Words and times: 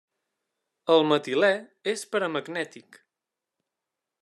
El 0.93 1.05
metilè 1.09 1.51
és 1.93 2.05
paramagnètic. 2.15 3.01